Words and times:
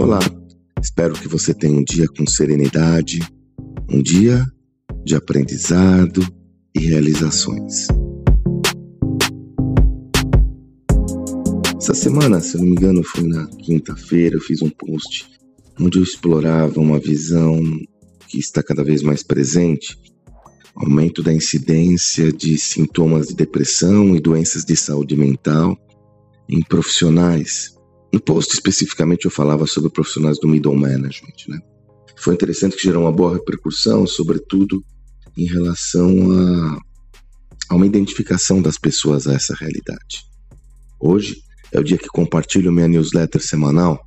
Olá, 0.00 0.20
espero 0.80 1.12
que 1.14 1.26
você 1.26 1.52
tenha 1.52 1.76
um 1.76 1.82
dia 1.82 2.06
com 2.06 2.24
serenidade, 2.24 3.18
um 3.90 4.00
dia 4.00 4.46
de 5.04 5.16
aprendizado 5.16 6.24
e 6.72 6.78
realizações. 6.78 7.88
Essa 11.76 11.94
semana, 11.94 12.38
se 12.38 12.54
eu 12.54 12.60
não 12.60 12.68
me 12.68 12.76
engano, 12.76 13.02
foi 13.02 13.24
na 13.24 13.48
quinta-feira, 13.48 14.36
eu 14.36 14.40
fiz 14.40 14.62
um 14.62 14.70
post 14.70 15.28
onde 15.80 15.98
eu 15.98 16.04
explorava 16.04 16.78
uma 16.78 17.00
visão 17.00 17.60
que 18.28 18.38
está 18.38 18.62
cada 18.62 18.84
vez 18.84 19.02
mais 19.02 19.24
presente, 19.24 19.98
aumento 20.76 21.24
da 21.24 21.32
incidência 21.32 22.32
de 22.32 22.56
sintomas 22.56 23.26
de 23.26 23.34
depressão 23.34 24.14
e 24.14 24.20
doenças 24.20 24.64
de 24.64 24.76
saúde 24.76 25.16
mental 25.16 25.76
em 26.48 26.62
profissionais. 26.62 27.76
No 28.12 28.20
post 28.20 28.54
especificamente 28.54 29.26
eu 29.26 29.30
falava 29.30 29.66
sobre 29.66 29.90
profissionais 29.90 30.38
do 30.40 30.48
middle 30.48 30.76
management, 30.76 31.34
né? 31.48 31.58
Foi 32.16 32.34
interessante 32.34 32.76
que 32.76 32.82
gerou 32.82 33.02
uma 33.02 33.12
boa 33.12 33.34
repercussão, 33.34 34.06
sobretudo 34.06 34.82
em 35.36 35.44
relação 35.44 36.10
a, 36.32 36.78
a 37.70 37.74
uma 37.76 37.86
identificação 37.86 38.60
das 38.60 38.76
pessoas 38.76 39.28
a 39.28 39.34
essa 39.34 39.54
realidade. 39.54 40.24
Hoje 40.98 41.36
é 41.72 41.78
o 41.78 41.84
dia 41.84 41.98
que 41.98 42.08
compartilho 42.08 42.72
minha 42.72 42.88
newsletter 42.88 43.40
semanal. 43.40 44.04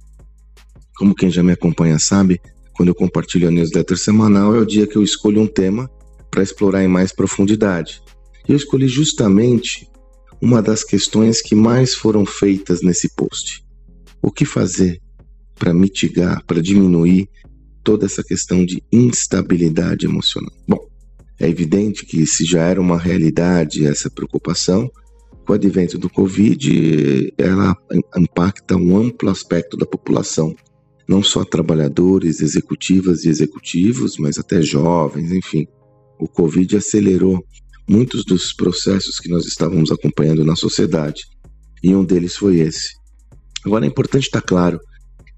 Como 0.97 1.15
quem 1.15 1.29
já 1.31 1.41
me 1.41 1.53
acompanha 1.53 1.97
sabe, 1.99 2.41
quando 2.73 2.89
eu 2.89 2.95
compartilho 2.95 3.47
a 3.47 3.51
newsletter 3.51 3.97
semanal 3.97 4.55
é 4.55 4.59
o 4.59 4.65
dia 4.65 4.87
que 4.87 4.97
eu 4.97 5.03
escolho 5.03 5.41
um 5.41 5.47
tema 5.47 5.89
para 6.29 6.43
explorar 6.43 6.83
em 6.83 6.87
mais 6.87 7.13
profundidade. 7.13 8.01
E 8.47 8.51
eu 8.51 8.57
escolhi 8.57 8.87
justamente 8.87 9.87
uma 10.41 10.61
das 10.61 10.83
questões 10.83 11.41
que 11.41 11.53
mais 11.53 11.93
foram 11.93 12.25
feitas 12.25 12.81
nesse 12.81 13.13
post. 13.15 13.63
O 14.21 14.31
que 14.31 14.45
fazer 14.45 15.01
para 15.55 15.73
mitigar, 15.73 16.43
para 16.45 16.61
diminuir 16.61 17.27
toda 17.83 18.05
essa 18.05 18.23
questão 18.23 18.65
de 18.65 18.83
instabilidade 18.91 20.05
emocional? 20.05 20.53
Bom, 20.67 20.79
é 21.39 21.49
evidente 21.49 22.05
que 22.05 22.25
se 22.25 22.45
já 22.45 22.63
era 22.63 22.79
uma 22.79 22.99
realidade 22.99 23.85
essa 23.85 24.09
preocupação, 24.09 24.89
com 25.45 25.53
o 25.53 25.55
advento 25.55 25.97
do 25.97 26.09
Covid, 26.09 27.33
ela 27.37 27.75
impacta 28.15 28.75
um 28.75 28.95
amplo 28.95 29.29
aspecto 29.29 29.75
da 29.75 29.85
população, 29.85 30.55
não 31.07 31.23
só 31.23 31.43
trabalhadores, 31.43 32.41
executivas 32.41 33.25
e 33.25 33.29
executivos, 33.29 34.17
mas 34.17 34.37
até 34.37 34.61
jovens, 34.61 35.31
enfim. 35.31 35.65
O 36.19 36.27
Covid 36.27 36.77
acelerou 36.77 37.43
muitos 37.89 38.23
dos 38.23 38.53
processos 38.53 39.19
que 39.19 39.29
nós 39.29 39.45
estávamos 39.45 39.91
acompanhando 39.91 40.45
na 40.45 40.55
sociedade, 40.55 41.23
e 41.83 41.95
um 41.95 42.05
deles 42.05 42.35
foi 42.35 42.59
esse. 42.59 43.00
Agora 43.65 43.85
é 43.85 43.87
importante 43.87 44.23
estar 44.23 44.41
claro 44.41 44.79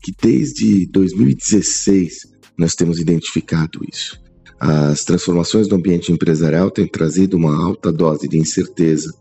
que 0.02 0.14
desde 0.22 0.86
2016 0.88 2.34
nós 2.58 2.76
temos 2.76 3.00
identificado 3.00 3.80
isso. 3.92 4.22
As 4.60 5.04
transformações 5.04 5.68
no 5.68 5.76
ambiente 5.76 6.12
empresarial 6.12 6.72
têm 6.72 6.88
trazido 6.88 7.36
uma 7.36 7.56
alta 7.56 7.92
dose 7.92 8.28
de 8.28 8.38
incerteza 8.38 9.14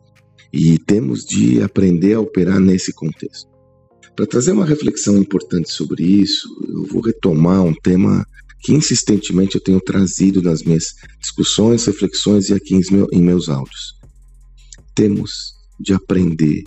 e 0.53 0.79
temos 0.79 1.25
de 1.25 1.63
aprender 1.63 2.15
a 2.15 2.21
operar 2.21 2.61
nesse 2.61 2.93
contexto. 2.93 3.51
Para 4.15 4.27
trazer 4.27 4.53
uma 4.53 4.67
reflexão 4.67 5.17
importante 5.17 5.73
sobre 5.73 6.05
isso, 6.05 6.49
eu 6.69 6.87
vou 6.87 7.03
retomar 7.03 7.63
um 7.63 7.75
tema 7.75 8.25
que 8.61 8.73
insistentemente 8.73 9.57
eu 9.57 9.61
tenho 9.61 9.81
trazido 9.81 10.41
nas 10.43 10.63
minhas 10.63 10.95
discussões, 11.19 11.87
reflexões 11.87 12.49
e 12.49 12.55
aqui 12.55 12.79
em 13.13 13.23
meus 13.23 13.49
áudios. 13.49 13.95
Temos 14.95 15.55
de 15.81 15.93
aprender 15.95 16.63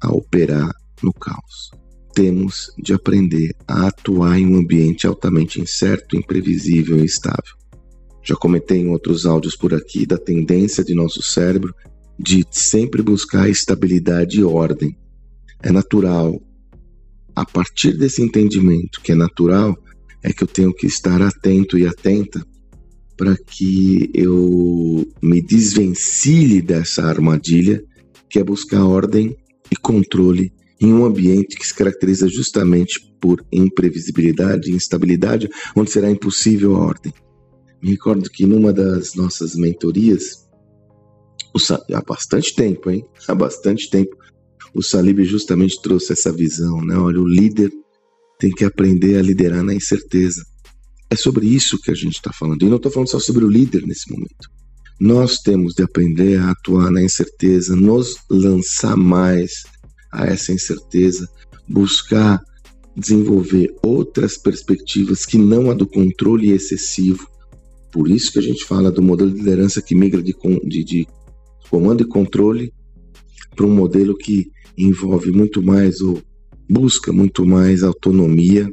a 0.00 0.10
operar 0.10 0.70
no 1.02 1.12
caos. 1.12 1.70
Temos 2.14 2.72
de 2.78 2.92
aprender 2.92 3.54
a 3.66 3.88
atuar 3.88 4.38
em 4.38 4.46
um 4.46 4.58
ambiente 4.58 5.06
altamente 5.06 5.60
incerto, 5.60 6.16
imprevisível 6.16 6.98
e 6.98 7.04
instável. 7.04 7.54
Já 8.22 8.36
comentei 8.36 8.78
em 8.78 8.88
outros 8.88 9.26
áudios 9.26 9.56
por 9.56 9.74
aqui 9.74 10.06
da 10.06 10.16
tendência 10.16 10.84
de 10.84 10.94
nosso 10.94 11.22
cérebro 11.22 11.74
de 12.18 12.46
sempre 12.50 13.02
buscar 13.02 13.48
estabilidade 13.48 14.38
e 14.38 14.44
ordem. 14.44 14.96
É 15.62 15.72
natural. 15.72 16.40
A 17.34 17.44
partir 17.44 17.96
desse 17.96 18.22
entendimento 18.22 19.00
que 19.00 19.12
é 19.12 19.14
natural, 19.14 19.76
é 20.22 20.32
que 20.32 20.42
eu 20.42 20.48
tenho 20.48 20.72
que 20.72 20.86
estar 20.86 21.20
atento 21.20 21.76
e 21.76 21.86
atenta 21.86 22.44
para 23.16 23.36
que 23.36 24.10
eu 24.14 25.06
me 25.22 25.42
desvencilhe 25.42 26.62
dessa 26.62 27.04
armadilha 27.04 27.84
que 28.28 28.38
é 28.38 28.44
buscar 28.44 28.84
ordem 28.84 29.36
e 29.70 29.76
controle 29.76 30.52
em 30.84 30.92
um 30.92 31.06
ambiente 31.06 31.56
que 31.56 31.66
se 31.66 31.74
caracteriza 31.74 32.28
justamente 32.28 33.00
por 33.18 33.42
imprevisibilidade 33.50 34.70
e 34.70 34.74
instabilidade, 34.74 35.48
onde 35.74 35.90
será 35.90 36.10
impossível 36.10 36.76
a 36.76 36.80
ordem. 36.80 37.12
Me 37.82 37.92
recordo 37.92 38.28
que 38.28 38.46
numa 38.46 38.70
das 38.70 39.14
nossas 39.14 39.54
mentorias, 39.54 40.46
há 41.90 42.02
bastante 42.02 42.54
tempo, 42.54 42.90
hein? 42.90 43.02
Há 43.26 43.34
bastante 43.34 43.88
tempo. 43.88 44.14
O 44.74 44.82
Salib 44.82 45.24
justamente 45.24 45.80
trouxe 45.80 46.12
essa 46.12 46.30
visão, 46.30 46.84
né? 46.84 46.96
Olha, 46.96 47.20
o 47.20 47.26
líder 47.26 47.70
tem 48.38 48.50
que 48.50 48.64
aprender 48.64 49.16
a 49.16 49.22
liderar 49.22 49.62
na 49.62 49.72
incerteza. 49.72 50.44
É 51.10 51.16
sobre 51.16 51.46
isso 51.46 51.80
que 51.80 51.90
a 51.90 51.94
gente 51.94 52.16
está 52.16 52.32
falando. 52.32 52.62
E 52.62 52.68
não 52.68 52.76
estou 52.76 52.92
falando 52.92 53.08
só 53.08 53.18
sobre 53.18 53.44
o 53.44 53.48
líder 53.48 53.86
nesse 53.86 54.10
momento. 54.10 54.50
Nós 55.00 55.38
temos 55.38 55.74
de 55.74 55.82
aprender 55.82 56.38
a 56.38 56.50
atuar 56.50 56.90
na 56.90 57.02
incerteza, 57.02 57.74
nos 57.74 58.16
lançar 58.30 58.96
mais 58.96 59.64
a 60.14 60.26
essa 60.26 60.52
incerteza, 60.52 61.28
buscar 61.68 62.40
desenvolver 62.96 63.74
outras 63.82 64.38
perspectivas 64.38 65.26
que 65.26 65.36
não 65.36 65.70
a 65.70 65.74
do 65.74 65.86
controle 65.86 66.52
excessivo. 66.52 67.28
Por 67.92 68.08
isso 68.08 68.32
que 68.32 68.38
a 68.38 68.42
gente 68.42 68.64
fala 68.64 68.90
do 68.90 69.02
modelo 69.02 69.30
de 69.30 69.38
liderança 69.38 69.82
que 69.82 69.94
migra 69.94 70.22
de, 70.22 70.34
de, 70.64 70.84
de 70.84 71.08
comando 71.68 72.02
e 72.02 72.08
controle 72.08 72.72
para 73.54 73.66
um 73.66 73.74
modelo 73.74 74.16
que 74.16 74.50
envolve 74.76 75.30
muito 75.30 75.62
mais 75.62 76.00
ou 76.00 76.20
busca 76.68 77.12
muito 77.12 77.44
mais 77.44 77.82
autonomia 77.82 78.68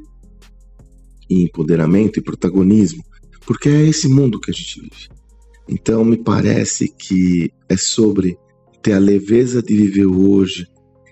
e 1.30 1.44
empoderamento 1.44 2.20
e 2.20 2.24
protagonismo, 2.24 3.04
porque 3.46 3.70
é 3.70 3.88
esse 3.88 4.08
mundo 4.08 4.40
que 4.40 4.52
a 4.52 4.54
gente 4.54 4.82
vive. 4.82 5.10
Então 5.68 6.04
me 6.04 6.18
parece 6.18 6.90
que 6.90 7.52
é 7.70 7.78
sobre 7.78 8.38
ter 8.82 8.94
a 8.94 9.00
leveza 9.00 9.62
de 9.62 9.76
viver 9.76 10.06
hoje 10.06 10.68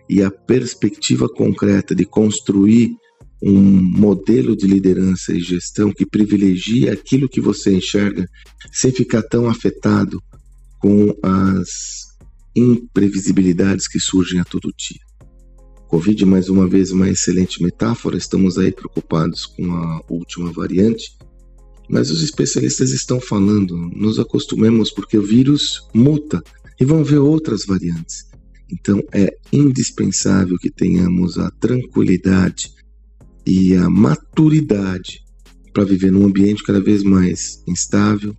e 0.09 0.23
a 0.23 0.31
perspectiva 0.31 1.29
concreta 1.29 1.93
de 1.93 2.03
construir 2.03 2.95
um 3.41 3.61
modelo 3.61 4.55
de 4.55 4.65
liderança 4.65 5.31
e 5.31 5.39
gestão 5.39 5.93
que 5.93 6.05
privilegia 6.05 6.91
aquilo 6.91 7.29
que 7.29 7.39
você 7.39 7.73
enxerga 7.73 8.27
sem 8.71 8.91
ficar 8.91 9.21
tão 9.21 9.47
afetado 9.47 10.21
com 10.79 11.15
as 11.23 11.69
imprevisibilidades 12.55 13.87
que 13.87 13.99
surgem 13.99 14.39
a 14.39 14.43
todo 14.43 14.73
dia. 14.77 14.99
Covid, 15.87 16.25
mais 16.25 16.49
uma 16.49 16.67
vez, 16.67 16.91
uma 16.91 17.09
excelente 17.09 17.63
metáfora. 17.63 18.17
Estamos 18.17 18.57
aí 18.57 18.71
preocupados 18.71 19.45
com 19.45 19.71
a 19.71 20.01
última 20.09 20.51
variante, 20.51 21.11
mas 21.89 22.11
os 22.11 22.21
especialistas 22.21 22.91
estão 22.91 23.19
falando, 23.19 23.75
nos 23.95 24.19
acostumemos 24.19 24.91
porque 24.91 25.17
o 25.17 25.23
vírus 25.23 25.87
muta 25.93 26.43
e 26.79 26.85
vão 26.85 27.03
ver 27.03 27.17
outras 27.17 27.65
variantes. 27.65 28.28
Então 28.71 29.01
é 29.13 29.35
indispensável 29.51 30.57
que 30.57 30.69
tenhamos 30.69 31.37
a 31.37 31.49
tranquilidade 31.51 32.71
e 33.45 33.75
a 33.75 33.89
maturidade 33.89 35.21
para 35.73 35.83
viver 35.83 36.11
num 36.11 36.25
ambiente 36.25 36.63
cada 36.63 36.79
vez 36.79 37.03
mais 37.03 37.63
instável, 37.67 38.35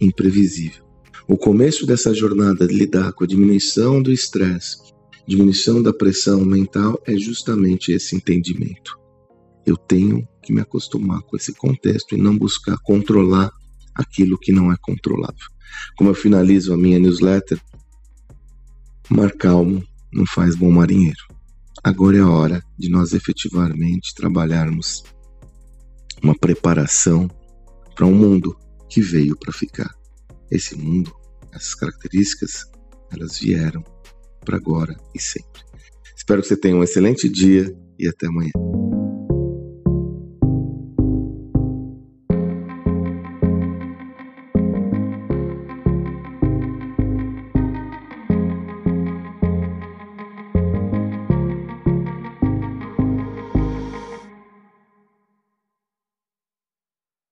imprevisível. 0.00 0.84
O 1.28 1.36
começo 1.36 1.86
dessa 1.86 2.14
jornada 2.14 2.66
de 2.66 2.74
lidar 2.74 3.12
com 3.12 3.24
a 3.24 3.26
diminuição 3.26 4.02
do 4.02 4.10
estresse, 4.10 4.78
diminuição 5.26 5.82
da 5.82 5.92
pressão 5.92 6.44
mental 6.44 7.00
é 7.06 7.16
justamente 7.16 7.92
esse 7.92 8.16
entendimento. 8.16 8.98
Eu 9.66 9.76
tenho 9.76 10.26
que 10.42 10.52
me 10.52 10.62
acostumar 10.62 11.20
com 11.22 11.36
esse 11.36 11.52
contexto 11.52 12.14
e 12.14 12.18
não 12.18 12.36
buscar 12.36 12.78
controlar 12.78 13.50
aquilo 13.94 14.38
que 14.38 14.52
não 14.52 14.72
é 14.72 14.76
controlável. 14.80 15.46
Como 15.98 16.08
eu 16.08 16.14
finalizo 16.14 16.72
a 16.72 16.76
minha 16.76 16.98
newsletter, 16.98 17.60
mar 19.10 19.32
calmo 19.32 19.84
não 20.12 20.24
faz 20.26 20.54
bom 20.54 20.70
marinheiro. 20.70 21.26
Agora 21.82 22.16
é 22.16 22.20
a 22.20 22.28
hora 22.28 22.62
de 22.78 22.88
nós 22.90 23.12
efetivamente 23.12 24.14
trabalharmos 24.14 25.04
uma 26.22 26.34
preparação 26.34 27.28
para 27.94 28.06
um 28.06 28.14
mundo 28.14 28.56
que 28.88 29.00
veio 29.00 29.36
para 29.36 29.52
ficar. 29.52 29.90
Esse 30.50 30.76
mundo 30.76 31.12
essas 31.52 31.74
características, 31.74 32.64
elas 33.12 33.38
vieram 33.38 33.82
para 34.44 34.56
agora 34.56 34.96
e 35.14 35.20
sempre. 35.20 35.62
Espero 36.16 36.42
que 36.42 36.48
você 36.48 36.56
tenha 36.56 36.76
um 36.76 36.82
excelente 36.82 37.28
dia 37.28 37.74
e 37.98 38.08
até 38.08 38.26
amanhã. 38.26 38.50